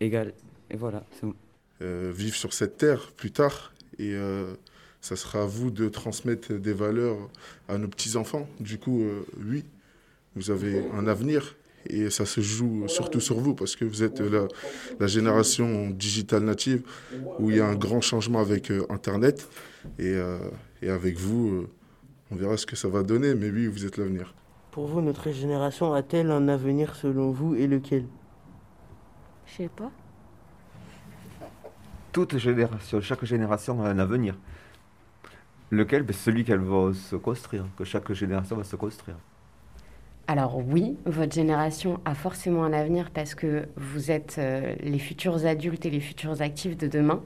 [0.04, 0.34] égal.
[0.70, 1.34] Et voilà, c'est bon.
[1.82, 3.74] euh, vivre sur cette terre plus tard.
[4.00, 4.54] Et euh,
[5.02, 7.18] ça sera à vous de transmettre des valeurs
[7.68, 8.48] à nos petits-enfants.
[8.60, 9.64] Du coup, euh, oui,
[10.36, 11.56] vous avez un avenir.
[11.90, 14.48] Et ça se joue surtout sur vous parce que vous êtes la,
[15.02, 16.82] la génération digitale native
[17.40, 19.50] où il y a un grand changement avec euh, Internet.
[20.00, 20.38] Et, euh,
[20.82, 21.70] et avec vous, euh,
[22.32, 23.36] on verra ce que ça va donner.
[23.36, 24.34] Mais oui, vous êtes l'avenir.
[24.72, 28.06] Pour vous, notre génération a-t-elle un avenir selon vous et lequel?
[29.46, 29.92] Je sais pas.
[32.12, 34.36] Toute génération, chaque génération a un avenir.
[35.72, 36.04] Lequel?
[36.04, 39.18] Ben, Celui qu'elle va se construire, que chaque génération va se construire.
[40.28, 45.46] Alors oui, votre génération a forcément un avenir parce que vous êtes euh, les futurs
[45.46, 47.22] adultes et les futurs actifs de demain.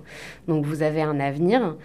[0.47, 1.75] Donc vous avez un avenir,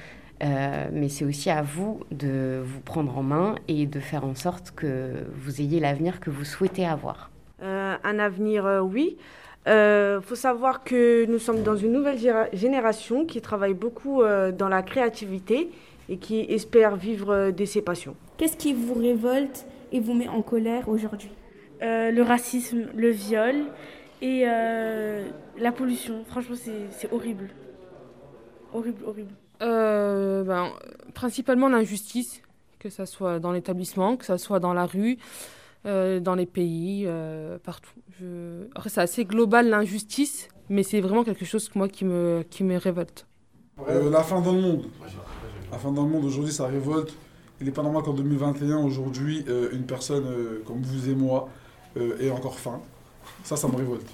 [0.43, 4.35] euh, mais c'est aussi à vous de vous prendre en main et de faire en
[4.35, 7.31] sorte que vous ayez l'avenir que vous souhaitez avoir.
[7.63, 9.17] Euh, un avenir, euh, oui.
[9.67, 12.19] Il faut savoir que nous sommes dans une nouvelle
[12.53, 15.71] génération qui travaille beaucoup euh, dans la créativité
[16.09, 18.17] et qui espère vivre euh, de ses passions.
[18.37, 21.31] Qu'est-ce qui vous révolte et vous met en colère aujourd'hui?
[21.83, 23.55] Euh, le racisme, le viol
[24.21, 25.27] et euh,
[25.59, 26.25] la pollution.
[26.27, 27.49] Franchement, c'est c'est horrible.
[28.73, 29.33] Horrible, horrible.
[29.63, 30.71] Euh, ben,
[31.15, 32.43] Principalement l'injustice,
[32.79, 35.19] que ce soit dans l'établissement, que ce soit dans la rue,
[35.87, 37.93] euh, dans les pays, euh, partout.
[38.21, 38.67] Je...
[38.75, 42.77] Après, c'est assez global l'injustice, mais c'est vraiment quelque chose moi qui me, qui me
[42.77, 43.27] révolte.
[43.89, 44.85] Euh, la faim dans le monde.
[45.71, 47.15] La faim dans le monde, aujourd'hui, ça révolte.
[47.61, 51.49] Il n'est pas normal qu'en 2021, aujourd'hui, euh, une personne euh, comme vous et moi
[51.97, 52.81] euh, ait encore faim.
[53.45, 54.09] Ça, ça me révolte.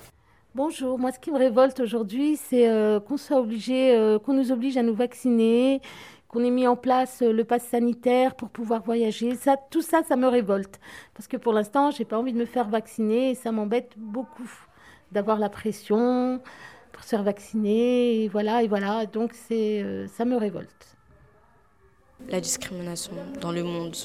[0.55, 4.51] Bonjour, moi ce qui me révolte aujourd'hui, c'est euh, qu'on soit obligé, euh, qu'on nous
[4.51, 5.81] oblige à nous vacciner,
[6.29, 9.35] qu'on ait mis en place euh, le pass sanitaire pour pouvoir voyager.
[9.35, 10.79] Ça, tout ça, ça me révolte.
[11.15, 14.51] Parce que pour l'instant, j'ai pas envie de me faire vacciner et ça m'embête beaucoup
[15.11, 16.41] d'avoir la pression
[16.93, 18.25] pour se faire vacciner.
[18.25, 19.07] Et voilà, et voilà.
[19.07, 20.97] Donc c'est, euh, ça me révolte.
[22.29, 23.97] La discrimination dans le monde.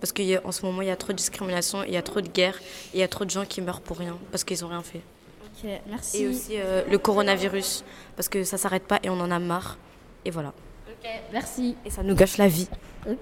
[0.00, 2.28] Parce qu'en ce moment, il y a trop de discrimination, il y a trop de
[2.28, 2.60] guerres,
[2.92, 5.00] il y a trop de gens qui meurent pour rien, parce qu'ils n'ont rien fait.
[5.88, 6.22] Merci.
[6.22, 7.84] Et aussi euh, le coronavirus,
[8.14, 9.78] parce que ça s'arrête pas et on en a marre.
[10.24, 10.52] Et voilà.
[11.02, 11.76] Ok, merci.
[11.84, 12.68] Et ça nous gâche la vie.
[13.08, 13.18] Ok.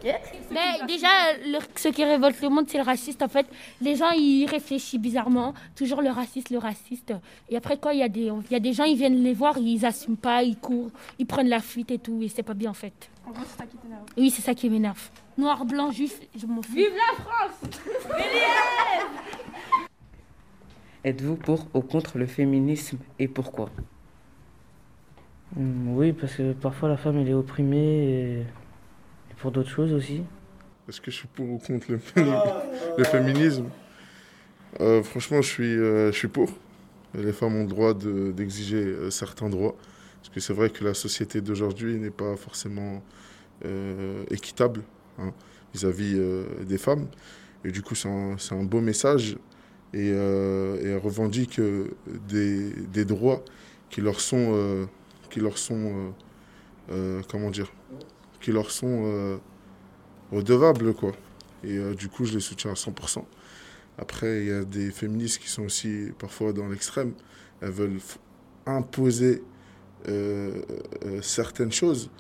[0.51, 1.09] Mais déjà,
[1.45, 3.21] le- ce qui révolte le monde, c'est le raciste.
[3.23, 3.47] En fait,
[3.83, 5.53] les gens, ils réfléchissent bizarrement.
[5.77, 7.13] Toujours le raciste, le raciste.
[7.51, 9.35] Et après, quoi, il y, a des- il y a des gens, ils viennent les
[9.35, 12.21] voir, ils assument pas, ils courent, ils prennent la fuite et tout.
[12.23, 13.11] Et c'est pas bien, en fait.
[13.27, 14.03] En gros, c'est ça qui t'énerve.
[14.17, 15.11] Oui, c'est ça qui m'énerve.
[15.37, 16.73] Noir, blanc, juif, je m'en fous.
[16.75, 17.81] Vive la France
[21.05, 23.69] Êtes-vous pour ou contre le féminisme et pourquoi?
[25.57, 30.23] Oui, parce que parfois la femme elle est opprimée et, et pour d'autres choses aussi.
[30.89, 32.01] Est-ce que je suis pour ou contre le,
[32.99, 33.67] le féminisme?
[34.81, 36.51] Euh, Franchement, je suis, euh, je suis pour.
[37.15, 39.77] Les femmes ont le droit de- d'exiger euh, certains droits.
[40.21, 43.03] Parce que c'est vrai que la société d'aujourd'hui n'est pas forcément
[43.65, 44.83] euh, équitable
[45.19, 45.33] hein,
[45.73, 47.07] vis-à-vis euh, des femmes.
[47.65, 49.37] Et du coup, c'est un, c'est un beau message.
[49.93, 51.89] Et, euh, revendiquent euh,
[52.29, 53.45] des, des droits
[53.91, 54.87] qui leur sont, euh,
[55.35, 56.11] qui leur sont euh,
[56.93, 57.73] euh, comment dire,
[58.41, 59.37] qui leur sont euh,
[60.31, 61.11] redevables, quoi.
[61.65, 63.25] Et du coup, je les soutiens à 100%.
[63.99, 67.15] Après, il y a des féministes qui sont aussi parfois dans l'extrême.
[67.63, 68.01] Elles veulent
[68.67, 69.43] imposer
[71.23, 72.11] certaines choses,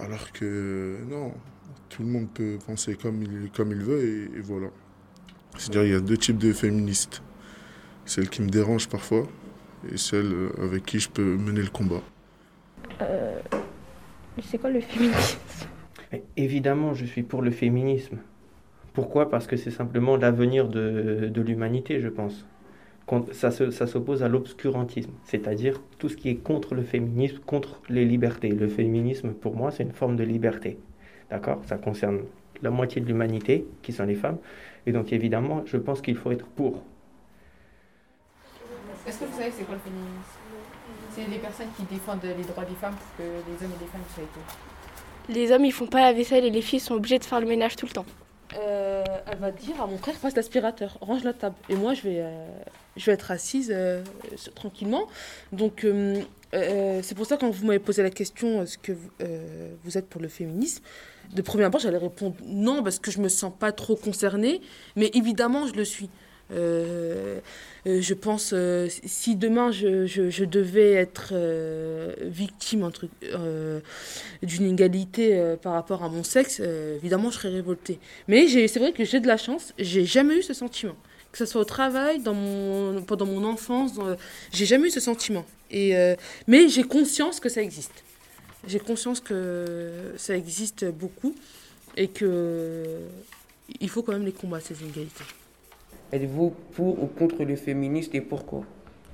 [0.00, 1.32] alors que non,
[1.88, 4.02] tout le monde peut penser comme il, comme il veut,
[4.36, 4.66] et, voilà.
[5.56, 7.22] C'est-à-dire, il y a deux types de féministes.
[8.04, 9.28] Celles qui me dérangent parfois,
[9.92, 12.02] et celles euh, avec qui je peux mener le combat.
[13.02, 13.38] Euh,
[14.42, 15.38] c'est quoi le féminisme?
[16.12, 18.18] Mais Évidemment, je suis pour le féminisme.
[18.94, 19.28] Pourquoi?
[19.30, 22.46] Parce que c'est simplement l'avenir de, de l'humanité, je pense.
[23.32, 27.80] Ça se- ça s'oppose à l'obscurantisme, c'est-à-dire tout ce qui est contre le féminisme, contre
[27.88, 28.48] les libertés.
[28.50, 30.78] Le féminisme, pour moi, c'est une forme de liberté.
[31.30, 31.60] D'accord?
[31.66, 32.20] Ça concerne
[32.62, 34.38] la moitié de l'humanité, qui sont les femmes.
[34.86, 36.82] Et donc, évidemment, je pense qu'il faut être pour.
[39.06, 40.45] Est-ce que vous savez c'est quoi le féminisme?
[41.16, 43.90] C'est les personnes qui défendent les droits des femmes pour que les hommes et les
[43.90, 45.34] femmes soient égaux.
[45.40, 47.46] Les hommes, ils font pas la vaisselle et les filles sont obligées de faire le
[47.46, 48.04] ménage tout le temps.
[48.58, 51.56] Euh, elle va dire à mon frère passe l'aspirateur, range la table.
[51.70, 52.46] Et moi je vais, euh,
[52.96, 54.02] je vais être assise euh,
[54.54, 55.06] tranquillement.
[55.52, 56.20] Donc euh,
[56.54, 59.98] euh, c'est pour ça quand vous m'avez posé la question est-ce que vous, euh, vous
[59.98, 60.82] êtes pour le féminisme
[61.34, 64.60] De premier abord j'allais répondre non parce que je me sens pas trop concernée,
[64.94, 66.08] mais évidemment je le suis.
[66.52, 67.40] Euh,
[67.86, 72.90] euh, je pense euh, si demain je, devais être euh, victime
[74.42, 77.98] d'une égalité par rapport à mon sexe, évidemment je serais révoltée.
[78.28, 80.96] Mais c'est vrai que j'ai de la chance, j'ai jamais eu ce sentiment.
[81.32, 83.92] Que ce soit au travail, dans mon, pendant mon enfance,
[84.52, 85.44] j'ai jamais eu ce sentiment.
[85.70, 88.04] Mais j'ai conscience que ça existe.
[88.66, 91.34] J'ai conscience que ça existe beaucoup
[91.96, 93.00] et que
[93.80, 95.24] il faut quand même les combattre, ces inégalités.
[96.12, 98.62] Êtes-vous pour ou contre le féminisme et pourquoi?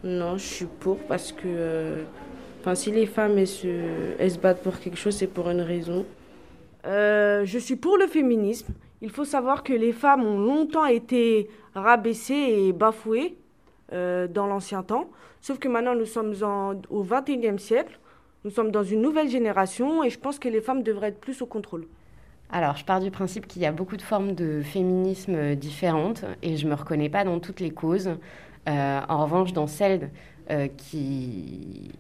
[0.05, 2.03] Non, je suis pour parce que euh,
[2.75, 3.67] si les femmes se,
[4.19, 6.05] elles se battent pour quelque chose, c'est pour une raison.
[6.87, 8.73] Euh, je suis pour le féminisme.
[9.01, 12.35] Il faut savoir que les femmes ont longtemps été rabaissées
[12.69, 13.37] et bafouées
[13.93, 15.09] euh, dans l'ancien temps.
[15.41, 17.99] Sauf que maintenant, nous sommes en- au 21e siècle.
[18.45, 21.41] Nous sommes dans une nouvelle génération et je pense que les femmes devraient être plus
[21.43, 21.87] au contrôle.
[22.55, 26.59] Alors, je pars du principe qu'il y a beaucoup de formes de féminisme différentes et
[26.59, 28.11] je ne me reconnais pas dans toutes les causes.
[28.69, 30.11] Euh, en revanche, dans celle
[30.51, 31.91] euh, qui,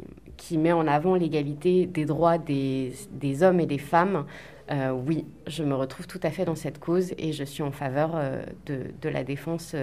[0.59, 2.93] met en avant l'égalité des droits des,
[3.41, 4.27] hommes et des femmes,
[4.71, 7.73] euh, oui, je me retrouve tout à fait dans cette cause et je suis en
[7.73, 8.21] faveur
[8.67, 9.75] de, la défense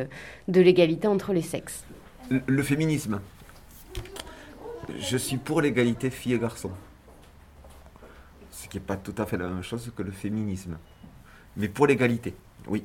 [0.48, 1.84] de l'égalité entre les sexes.
[2.30, 3.20] Le, le féminisme.
[5.00, 6.72] Je suis pour l'égalité filles et garçons.
[8.70, 10.78] Qui n'est pas tout à fait la même chose que le féminisme.
[11.58, 12.36] Mais pour l'égalité,
[12.68, 12.84] oui.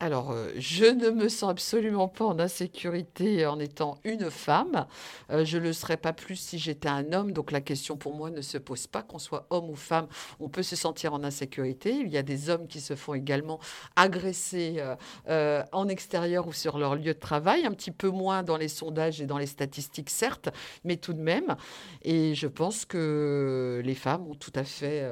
[0.00, 4.86] Alors, euh, je ne me sens absolument pas en insécurité en étant une femme.
[5.30, 7.32] Euh, je ne le serais pas plus si j'étais un homme.
[7.32, 9.02] Donc, la question pour moi ne se pose pas.
[9.02, 10.06] Qu'on soit homme ou femme,
[10.38, 11.96] on peut se sentir en insécurité.
[11.96, 13.58] Il y a des hommes qui se font également
[13.96, 14.80] agresser
[15.28, 17.66] euh, en extérieur ou sur leur lieu de travail.
[17.66, 20.48] Un petit peu moins dans les sondages et dans les statistiques, certes,
[20.84, 21.56] mais tout de même.
[22.02, 25.04] Et je pense que les femmes ont tout à fait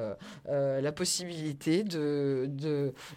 [0.46, 2.48] la possibilité de,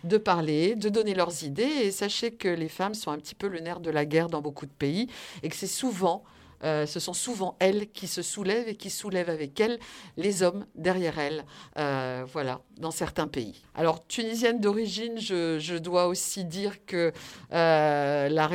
[0.03, 1.58] de parler, de donner leurs idées.
[1.59, 4.41] Et sachez que les femmes sont un petit peu le nerf de la guerre dans
[4.41, 5.07] beaucoup de pays
[5.43, 6.23] et que c'est souvent,
[6.63, 9.77] euh, ce sont souvent elles qui se soulèvent et qui soulèvent avec elles
[10.15, 11.43] les hommes derrière elles.
[11.77, 13.61] Euh, voilà, dans certains pays.
[13.75, 17.11] Alors, tunisienne d'origine, je, dois aussi dire que
[17.51, 18.47] euh, la,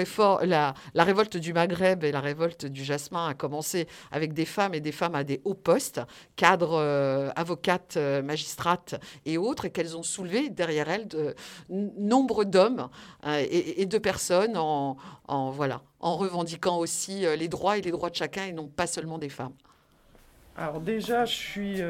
[1.05, 4.93] révolte du Maghreb et la révolte du Jasmin a commencé avec des femmes et des
[4.93, 6.01] femmes à des hauts postes,
[6.37, 8.95] cadres, euh, avocates, euh, magistrates
[9.27, 11.35] et autres, et qu'elles ont soulevé derrière elles de
[11.69, 12.89] nombre d'hommes
[13.27, 14.97] et, de personnes en,
[16.01, 19.55] revendiquant aussi les droits et les droits de chacun et non pas seulement des femmes.
[20.57, 21.83] Alors déjà, je suis,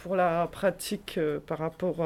[0.00, 2.02] pour la pratique euh, par rapport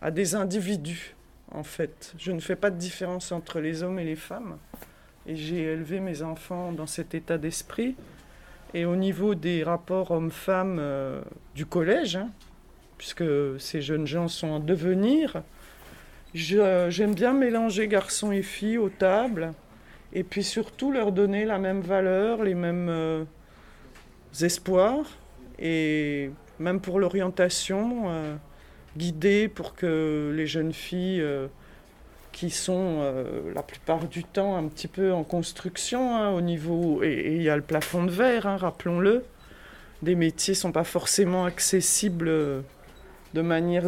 [0.00, 1.14] à, des individus,
[1.50, 2.14] en fait.
[2.18, 4.58] Je ne fais pas de différence entre les hommes et les femmes.
[5.26, 7.96] Et j'ai élevé mes enfants dans cet état d'esprit.
[8.74, 11.20] Et au niveau des rapports hommes-femmes euh,
[11.54, 12.30] du collège, hein,
[12.96, 13.24] puisque
[13.58, 15.42] ces jeunes gens sont en devenir,
[16.34, 19.52] j'aime bien mélanger garçons et filles aux tables.
[20.12, 23.24] Et puis surtout leur donner la même valeur, les mêmes euh,
[24.40, 25.06] espoirs.
[25.58, 28.36] Et même pour l'orientation, euh,
[28.96, 31.46] guider pour que les jeunes filles euh,
[32.32, 37.02] qui sont euh, la plupart du temps un petit peu en construction hein, au niveau...
[37.02, 39.24] Et il y a le plafond de verre, hein, rappelons-le.
[40.02, 42.28] Des métiers ne sont pas forcément accessibles
[43.34, 43.84] de manière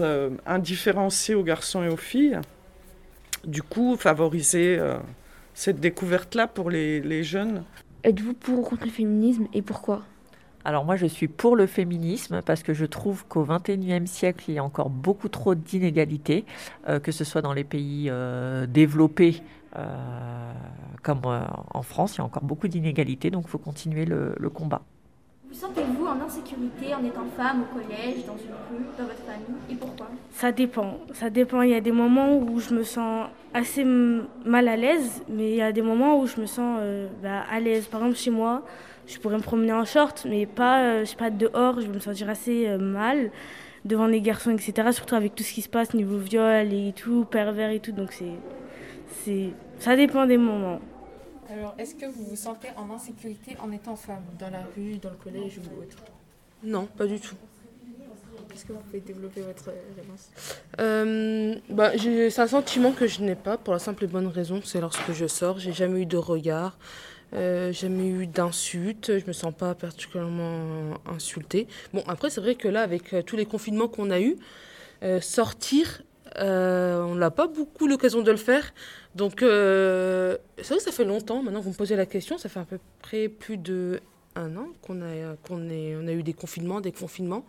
[0.47, 2.39] indifférenciée aux garçons et aux filles.
[3.45, 4.79] Du coup, favoriser
[5.55, 7.65] cette découverte-là pour les, les jeunes.
[8.05, 10.05] Êtes-vous pour ou contre le féminisme et pourquoi?
[10.65, 14.55] Alors moi, je suis pour le féminisme parce que je trouve qu'au XXIe siècle, il
[14.55, 16.47] y a encore beaucoup trop d'inégalités,
[16.89, 19.43] euh, que ce soit dans les pays euh, développés
[19.77, 20.53] euh,
[21.03, 21.41] comme euh,
[21.73, 24.83] en France, il y a encore beaucoup d'inégalités, donc il faut continuer le, le combat.
[25.51, 29.61] Vous sentez-vous en insécurité en étant femme au collège, dans une rue, dans votre famille
[29.71, 30.09] et pourquoi?
[30.33, 30.99] Ça dépend.
[31.13, 31.63] Ça dépend.
[31.63, 35.57] Il y a des moments où je me sens assez mal à l'aise, mais il
[35.57, 37.87] y a des moments où je me sens euh, bah, à l'aise.
[37.87, 38.63] Par exemple, chez moi,
[39.07, 41.81] je pourrais me promener en short, mais pas, euh, je sais pas dehors.
[41.81, 43.31] Je vais me sentir assez euh, mal
[43.85, 44.93] devant les garçons, etc.
[44.93, 47.93] Surtout avec tout ce qui se passe niveau viol et tout, pervers et tout.
[47.93, 48.33] Donc c'est,
[49.25, 50.81] c'est, ça dépend des moments.
[51.51, 55.11] Alors, est-ce que vous vous sentez en insécurité en étant femme, dans la rue, dans
[55.11, 55.97] le collège ou autre?
[56.63, 57.37] Non, pas du tout.
[58.55, 59.65] Est-ce que vous pouvez développer votre
[59.97, 60.31] réponse?
[60.81, 64.29] Euh, bah, j'ai- c'est un sentiment que je n'ai pas pour la simple et bonne
[64.29, 66.79] raison, c'est lorsque je sors, j'ai jamais eu de regard,
[67.35, 71.67] euh, jamais eu d'insultes, je me sens pas particulièrement insultée.
[71.93, 74.37] Bon, après c'est vrai que là, avec euh, tous les confinements qu'on a eu,
[75.03, 76.03] euh, sortir,
[76.39, 78.73] euh, on n'a pas beaucoup l'occasion de le faire.
[79.15, 82.61] Donc, c'est vrai que ça fait longtemps, maintenant vous me posez la question, ça fait
[82.61, 84.01] à peu près plus de
[84.37, 87.45] un an qu'on a, qu'on a eu des confinements, des confinements.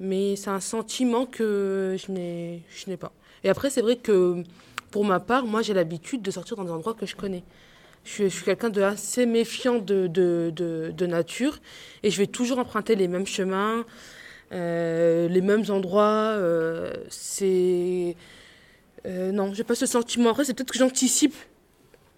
[0.00, 3.12] Mais c'est un sentiment que je n'ai, je n'ai pas.
[3.44, 4.42] Et après, c'est vrai que
[4.90, 7.44] pour ma part, moi, j'ai l'habitude de sortir dans des endroits que je connais.
[8.08, 11.58] Je suis, je suis quelqu'un de assez méfiant de, de, de, de nature
[12.02, 13.84] et je vais toujours emprunter les mêmes chemins,
[14.50, 16.32] euh, les mêmes endroits.
[16.38, 18.16] euh, c'est.
[19.04, 20.30] euh, non, j'ai pas ce sentiment.
[20.30, 21.34] Après, c'est peut-être que j'anticipe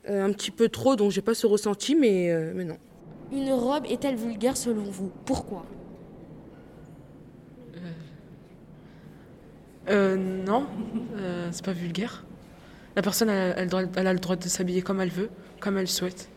[0.08, 2.78] euh, un petit peu trop, donc j'ai pas ce ressenti, mais, euh, mais non.
[3.32, 5.10] Une robe est-elle vulgaire selon vous?
[5.26, 5.66] Pourquoi?
[9.88, 10.66] Euh, non,
[11.16, 12.24] euh, c'est pas vulgaire.
[13.00, 15.78] La personne, elle, elle doit- elle a le droit de s'habiller comme elle veut, comme
[15.78, 16.28] elle souhaite.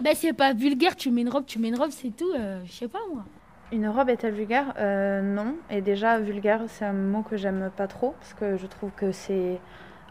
[0.00, 2.60] Ben c'est pas vulgaire, tu mets une robe, tu mets une robe, c'est tout, euh,
[2.64, 3.22] je sais pas moi.
[3.70, 4.74] Une robe est-elle vulgaire?
[4.78, 5.54] Euh, Non.
[5.70, 9.12] Et déjà, vulgaire, c'est un mot que j'aime pas trop, parce que je trouve que
[9.12, 9.60] c'est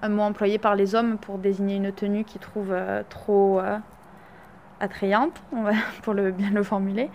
[0.02, 3.78] un mot employé par les hommes pour désigner une tenue qu'ils trouvent euh, trop euh,
[4.80, 5.72] attrayante, on va-
[6.04, 7.10] pour le, bien le formuler.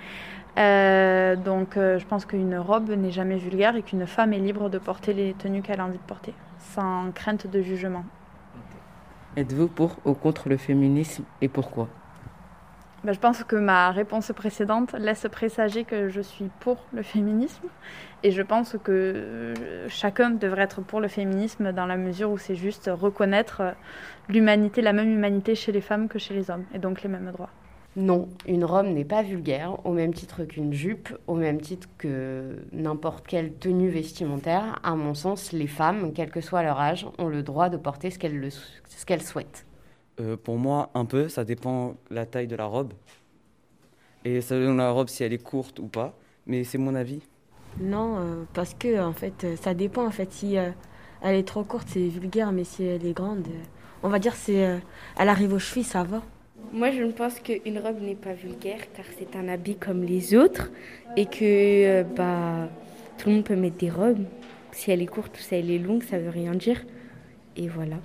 [0.59, 4.69] Euh, donc, euh, je pense qu'une robe n'est jamais vulgaire et qu'une femme est libre
[4.69, 6.35] de porter les tenues qu'elle a envie de porter,
[6.75, 8.05] sans crainte de jugement.
[9.37, 11.89] Êtes-vous pour ou contre le féminisme et pourquoi?
[13.05, 17.69] Ben, je pense que ma réponse précédente laisse présager que je suis pour le féminisme
[18.23, 19.55] et je pense que euh,
[19.89, 23.73] chacun devrait être pour le féminisme dans la mesure où c'est juste reconnaître euh,
[24.31, 27.31] l'humanité, la même humanité chez les femmes que chez les hommes et donc les mêmes
[27.31, 27.51] droits.
[27.97, 32.59] Non, une robe n'est pas vulgaire, au même titre qu'une jupe, au même titre que
[32.73, 34.79] n'importe quelle tenue vestimentaire.
[34.83, 38.11] À mon sens, les femmes, quel que soit leur âge, ont le droit de porter
[38.11, 39.65] ce qu'elles le- ce qu'elles souhaitent.
[40.21, 42.93] Euh, pour moi, un peu, ça dépend la taille de la robe.
[44.27, 46.15] Et selon la robe, si elle est courte ou pas.
[46.47, 47.23] Mais c'est mon avis.
[47.81, 50.07] Non, euh, parce que en fait, euh, ça dépend.
[50.07, 50.71] En fait, si euh,
[51.23, 53.63] elle est trop courte, c'est vulgaire, mais si elle est grande, euh,
[54.03, 54.79] on va dire c'est, euh,
[55.19, 56.23] elle arrive aux chevilles, ça va.
[56.73, 60.35] Moi, je ne pense qu'une robe n'est pas vulgaire car c'est un habit comme les
[60.35, 60.71] autres
[61.17, 62.69] et que euh, bah,
[63.19, 64.25] tout le monde peut mettre des robes.
[64.73, 66.85] Si elle est courte ou si elle est longue, ça veut rien dire.
[67.57, 67.97] Et voilà.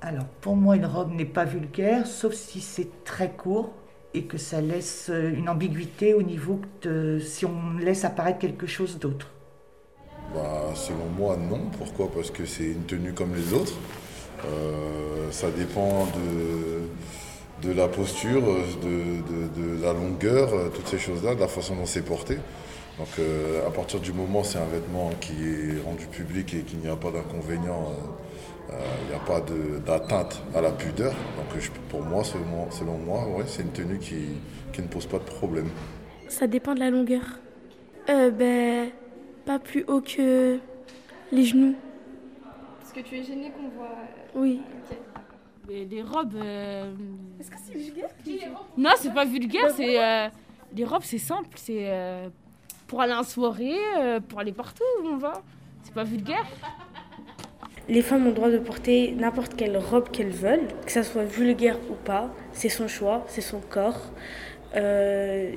[0.00, 3.72] Alors, pour moi, une robe n'est pas vulgaire, sauf si c'est très court
[4.14, 8.66] et que ça laisse euh, une ambiguïté au niveau de si on laisse apparaître quelque
[8.66, 9.30] chose d'autre.
[10.34, 11.70] Bah, selon moi, non.
[11.78, 12.10] Pourquoi?
[12.12, 13.74] Parce que c'est une tenue comme les autres.
[14.44, 16.88] Euh, ça dépend de,
[17.62, 19.22] de la posture, de,
[19.58, 22.36] de- de la longueur, euh, toutes ces choses-là, de la façon dont c'est porté.
[22.98, 26.60] Donc euh, à partir du moment où c'est un vêtement qui est rendu public et
[26.60, 27.92] qu'il n'y a pas d'inconvénient,
[28.70, 31.12] euh, euh, il n'y a pas de- d'atteinte à la pudeur.
[31.12, 34.16] Donc je- pour moi, selon, selon moi, ouais, c'est une tenue qui,
[34.72, 35.68] qui ne pose pas de problème.
[36.28, 37.22] Ça dépend de la longueur.
[38.10, 38.90] Euh, ben,
[39.44, 40.58] Pas plus haut que
[41.30, 41.76] les genoux.
[42.80, 43.94] Parce que tu es gênée qu'on voit.
[44.34, 44.60] Oui.
[45.68, 46.34] Les robes.
[46.36, 46.92] euh,
[47.40, 48.08] Est-ce que c'est vulgaire
[48.76, 50.00] Non, c'est pas vulgaire, c'est.
[50.02, 50.28] euh,
[50.74, 52.28] Les robes, c'est simple, c'est euh,
[52.86, 55.42] pour aller en soirée, euh, pour aller partout où on va.
[55.82, 56.44] C'est pas vulgaire.
[57.88, 61.22] Les femmes ont le droit de porter n'importe quelle robe qu'elles veulent, que ça soit
[61.24, 62.30] vulgaire ou pas.
[62.52, 64.10] C'est son choix, c'est son corps.
[64.74, 65.52] Euh,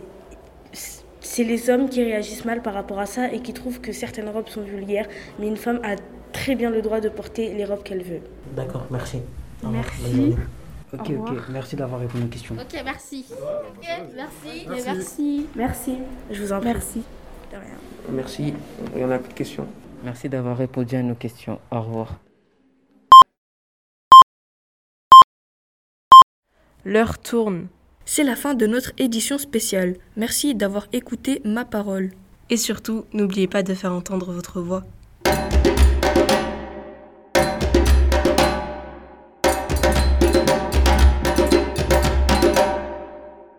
[1.21, 4.29] c'est les hommes qui réagissent mal par rapport à ça et qui trouvent que certaines
[4.29, 5.07] robes sont vulgaires.
[5.39, 5.95] Mais une femme a
[6.31, 8.21] très bien le droit de porter les robes qu'elle veut.
[8.55, 9.21] D'accord, merci.
[9.63, 10.35] Merci.
[10.91, 12.55] Ok, ok, merci d'avoir répondu aux questions.
[12.55, 13.25] Ok, merci.
[13.29, 14.67] Ok, merci.
[14.67, 14.85] Merci.
[14.85, 15.45] Merci.
[15.55, 15.97] Merci.
[16.31, 16.69] Je vous en prie.
[16.69, 17.03] Merci.
[17.51, 17.77] De rien.
[18.11, 18.53] Merci.
[18.95, 19.67] Il y en a plus de questions.
[20.03, 21.59] Merci d'avoir répondu à nos questions.
[21.71, 22.15] Au revoir.
[26.85, 27.67] L'heure tourne.
[28.05, 29.97] C'est la fin de notre édition spéciale.
[30.15, 32.09] Merci d'avoir écouté ma parole.
[32.49, 34.83] Et surtout, n'oubliez pas de faire entendre votre voix.